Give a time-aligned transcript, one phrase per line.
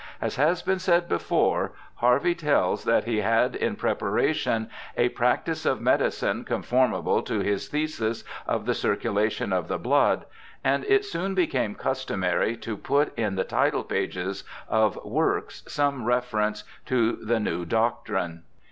[0.19, 5.79] As has been said before, Harvey tells that he had in preparation a Practice of
[5.79, 10.25] Medicine confoniiable to his Thesis of the Ciradation of the Blood,
[10.63, 16.63] and it soon became customary to put in the title pages of works some reference
[16.87, 18.41] to the new doctrine.